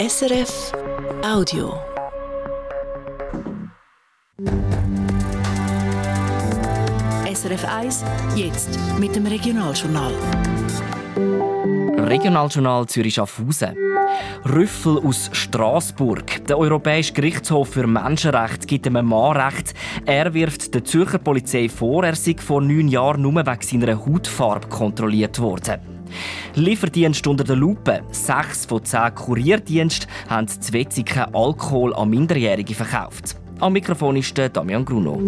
[0.00, 0.72] SRF
[1.22, 1.74] Audio.
[7.30, 10.14] SRF 1, jetzt mit dem Regionaljournal.
[11.98, 13.76] Regionaljournal Zürich-Schaffhausen.
[14.46, 16.46] Rüffel aus Straßburg.
[16.46, 19.74] Der Europäische Gerichtshof für Menschenrechte gibt einem Mann Recht.
[20.06, 24.66] Er wirft der Zürcher Polizei vor, er sei vor neun Jahren nur wegen seiner Hautfarbe
[24.66, 25.99] kontrolliert worden.
[26.54, 28.02] Lieferdienst unter der Lupe.
[28.10, 30.60] Sechs von zehn Kurierdiensten haben zu
[31.32, 33.36] Alkohol an Minderjährige verkauft.
[33.60, 35.20] Am Mikrofon ist Damian Gruno.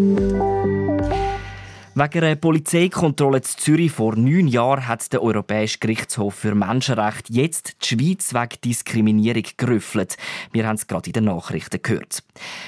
[1.95, 7.77] Wegen einer Polizeikontrolle in Zürich vor neun Jahren hat der Europäische Gerichtshof für Menschenrechte jetzt
[7.83, 10.17] die Schweiz wegen Diskriminierung gerüffelt.
[10.53, 12.23] Wir haben es gerade in den Nachrichten gehört.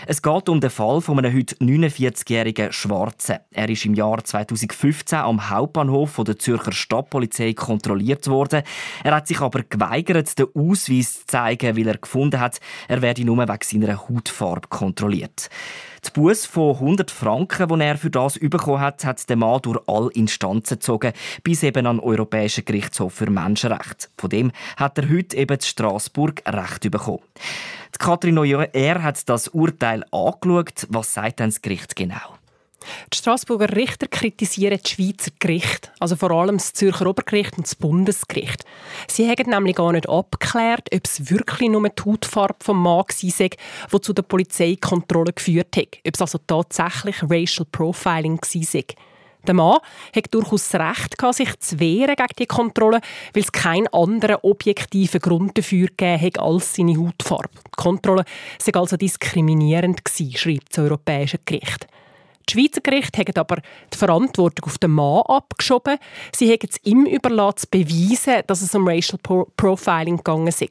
[0.06, 3.38] Es geht um den Fall von einem heute 49-jährigen Schwarzen.
[3.50, 8.62] Er ist im Jahr 2015 am Hauptbahnhof der Zürcher Stadtpolizei kontrolliert worden.
[9.04, 13.24] Er hat sich aber geweigert, den Ausweis zu zeigen, weil er gefunden hat, er werde
[13.24, 15.48] nur wegen seiner Hautfarbe kontrolliert.
[16.06, 19.80] Die Buß von 100 Franken, die er für das bekommen hat, hat der Mann durch
[19.86, 24.08] alle Instanzen gezogen, bis eben an den Europäischen Gerichtshof für Menschenrechte.
[24.18, 27.22] Von dem hat er heute eben in Straßburg Recht bekommen.
[27.94, 28.68] Die Katrin Neuer
[29.02, 30.86] hat das Urteil angeschaut.
[30.90, 32.38] Was sagt denn das Gericht genau?
[33.12, 37.74] Die Straßburger Richter kritisieren die Schweizer Gericht, also vor allem das Zürcher Obergericht und das
[37.74, 38.64] Bundesgericht.
[39.08, 43.06] Sie haben nämlich gar nicht abgeklärt, ob es wirklich nur die Hautfarbe vom Mann war,
[43.92, 45.98] die zu der Polizeikontrolle geführt hat.
[46.06, 48.82] Ob es also tatsächlich Racial Profiling war.
[49.46, 49.78] Der Mann
[50.14, 53.00] hat durchaus Recht, sich zu wehren gegen die Kontrolle,
[53.34, 57.50] weil es keinen anderen objektiven Grund dafür gegeben hat als seine Hautfarbe.
[57.66, 58.24] Die Kontrolle
[58.58, 60.00] sei also diskriminierend
[60.34, 61.86] schreibt das Europäische Gericht.
[62.48, 63.56] Die Schweizer Gerichte haben aber
[63.92, 65.98] die Verantwortung auf den Mann abgeschoben.
[66.34, 69.18] Sie haben es ihm überlassen, zu beweisen, dass es um Racial
[69.56, 70.64] Profiling gegangen ist.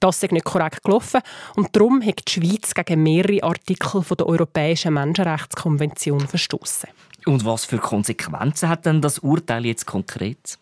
[0.00, 1.20] Das ist nicht korrekt gelaufen
[1.56, 6.88] und darum hat die Schweiz gegen mehrere Artikel der Europäischen Menschenrechtskonvention verstoßen.
[7.26, 10.58] Und was für Konsequenzen hat denn das Urteil jetzt konkret?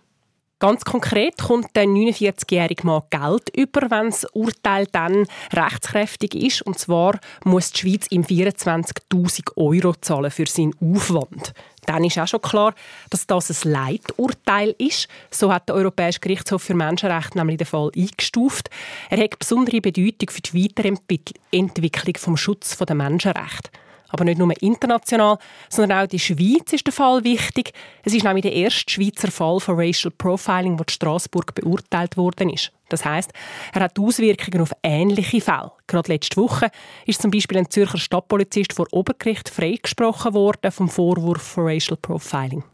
[0.60, 6.62] Ganz konkret kommt der 49-jährige Mann Geld über, wenn das Urteil dann rechtskräftig ist.
[6.62, 11.52] Und zwar muss die Schweiz ihm 24.000 Euro zahlen für seinen Aufwand.
[11.86, 12.74] Dann ist auch schon klar,
[13.10, 15.06] dass das ein Leiturteil ist.
[15.30, 18.68] So hat der Europäische Gerichtshof für Menschenrechte nämlich den Fall eingestuft.
[19.10, 23.70] Er hat besondere Bedeutung für die Weiterentwicklung vom Schutz der Menschenrechte.
[24.10, 25.38] Aber nicht nur international,
[25.68, 27.72] sondern auch die Schweiz ist der Fall wichtig.
[28.04, 32.50] Es ist nämlich der erste Schweizer Fall von Racial Profiling, der in Straßburg beurteilt worden
[32.50, 32.72] ist.
[32.88, 33.30] Das heißt,
[33.74, 35.72] er hat Auswirkungen auf ähnliche Fälle.
[35.86, 36.70] Gerade letzte Woche
[37.04, 42.64] ist zum Beispiel ein Zürcher Stadtpolizist vor Obergericht freigesprochen worden vom Vorwurf von Racial Profiling.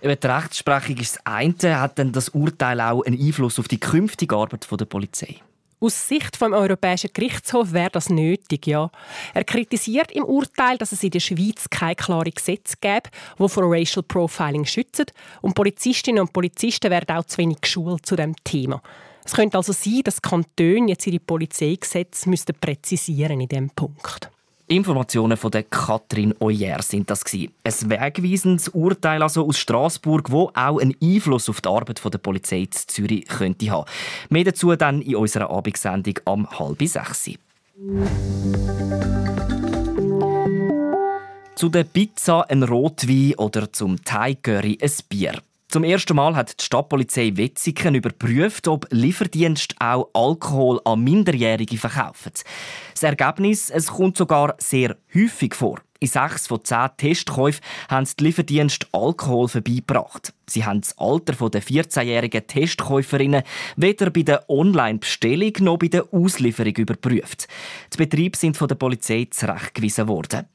[0.00, 1.80] Eben die Rechtsprechung ist das eine.
[1.80, 5.36] Hat denn das Urteil auch einen Einfluss auf die künftige Arbeit der Polizei?
[5.80, 8.90] Aus Sicht vom Europäischen Gerichtshof wäre das nötig, ja.
[9.32, 13.62] Er kritisiert im Urteil, dass es in der Schweiz keine klaren Gesetze gäbe, die vor
[13.66, 15.06] Racial Profiling schützen.
[15.40, 18.82] Und Polizistinnen und Polizisten werden auch zu wenig geschult zu dem Thema.
[19.24, 22.28] Es könnte also sein, dass Kantone jetzt ihre Polizeigesetze
[22.60, 24.30] präzisieren in diesem Punkt.
[24.70, 27.54] Informationen von der Katrin Oyer sind das gewesen.
[27.64, 32.60] Ein wegweisendes Urteil also aus Straßburg, wo auch einen Einfluss auf die Arbeit der Polizei
[32.60, 33.88] in Zürich könnte haben.
[34.28, 37.30] Mehr dazu dann in unserer Abendsendung am halb sechs.
[41.54, 45.32] Zu der Pizza ein Rotwein oder zum Thai Curry ein Bier.
[45.70, 52.32] Zum ersten Mal hat die Stadtpolizei Wetzigen überprüft, ob Lieferdienste auch Alkohol an Minderjährige verkaufen.
[52.94, 55.80] Das Ergebnis, es kommt sogar sehr häufig vor.
[56.00, 60.32] In sechs von zehn Testkäufen haben die Lieferdienste Alkohol vorbeigebracht.
[60.46, 63.42] Sie haben das Alter der 14-jährigen Testkäuferinnen
[63.74, 67.48] weder bei der Online-Bestellung noch bei der Auslieferung überprüft.
[67.92, 70.46] Die Betriebe sind von der Polizei zurechtgewiesen worden.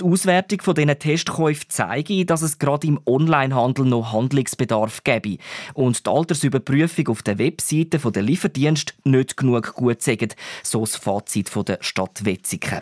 [0.00, 5.36] Die Auswertung von diesen Testkäufen zeigt, dass es gerade im Onlinehandel noch Handlungsbedarf gäbe
[5.74, 11.50] und die Altersüberprüfung auf der Webseite der Lieferdienst nicht genug gut sagt, so das Fazit
[11.68, 12.80] der Stadt Wetzikon.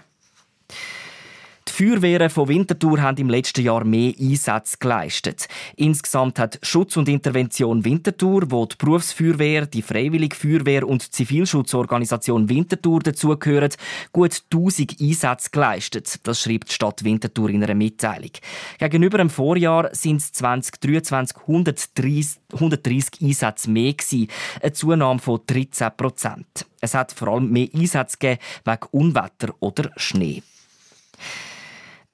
[1.79, 5.47] Feuerwehren von Winterthur haben im letzten Jahr mehr Einsätze geleistet.
[5.77, 12.49] Insgesamt hat Schutz und Intervention Winterthur, wo die Berufsfeuerwehr, die Freiwillige Feuerwehr und die Zivilschutzorganisation
[12.49, 13.71] Winterthur dazugehören,
[14.11, 16.19] gut 1000 Einsätze geleistet.
[16.25, 18.33] Das schreibt die Stadt Winterthur in einer Mitteilung.
[18.81, 24.27] Gegenüber dem Vorjahr sind es 2023 130, 130 Einsätze mehr gewesen,
[24.61, 26.67] eine Zunahme von 13 Prozent.
[26.81, 30.43] Es hat vor allem mehr Einsätze gegeben wegen Unwetter oder Schnee.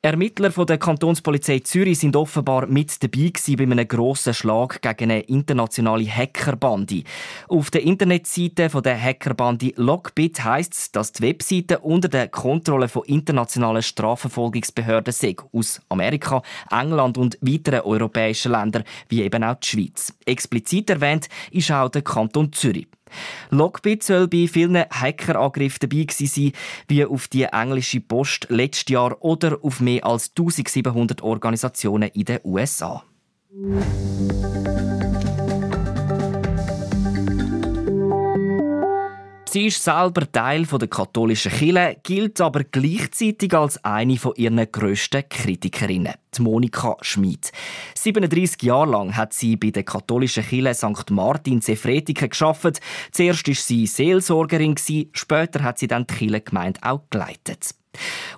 [0.04, 5.20] Ermittler von der Kantonspolizei Zürich sind offenbar mit dabei bei einem grossen Schlag gegen eine
[5.20, 7.04] internationale Hackerbande.
[7.48, 13.04] Auf der Internetseite der Hackerbande Lockbit heisst es, dass die Webseite unter der Kontrolle von
[13.04, 20.12] internationalen Strafverfolgungsbehörden sei, aus Amerika, England und weiteren europäischen Ländern, wie eben auch die Schweiz.
[20.26, 22.88] Explizit erwähnt ist auch der Kanton Zürich.
[23.50, 26.52] Lockbit soll bei vielen Hackerangriffen dabei sein,
[26.88, 32.40] wie auf die englische Post letztes Jahr oder auf mehr als 1700 Organisationen in den
[32.44, 33.04] USA.
[39.54, 46.14] Sie ist selber Teil der katholischen Kirche, gilt aber gleichzeitig als eine ihrer grössten Kritikerinnen,
[46.36, 47.52] die Monika Schmid.
[47.94, 51.08] 37 Jahre lang hat sie bei der katholischen Kirche St.
[51.12, 52.80] Martin Sefretiken geschafft.
[53.12, 54.74] Zuerst war sie Seelsorgerin,
[55.12, 57.76] später hat sie dann die Kirchengemeinde auch geleitet.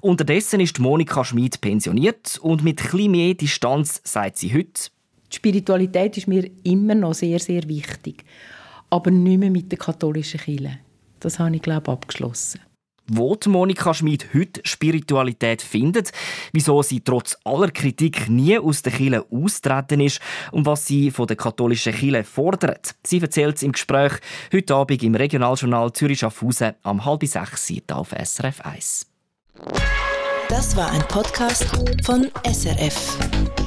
[0.02, 4.90] Unterdessen ist Monika Schmid pensioniert und mit etwas mehr Distanz sagt sie heute,
[5.32, 8.22] die Spiritualität ist mir immer noch sehr, sehr wichtig.
[8.90, 10.80] Aber nicht mehr mit der katholischen Kirche.
[11.26, 12.60] Das habe ich, glaube abgeschlossen.
[13.08, 16.12] Wo die Monika Schmid heute Spiritualität findet,
[16.52, 20.20] wieso sie trotz aller Kritik nie aus der Kirche austreten ist
[20.52, 22.94] und was sie von der katholischen Kirche fordert.
[23.04, 24.12] Sie erzählt es im Gespräch
[24.52, 29.06] heute Abend im Regionaljournal Zürich Schaffhausen am halb sechs auf SRF 1.
[30.48, 31.64] Das war ein Podcast
[32.04, 33.65] von SRF.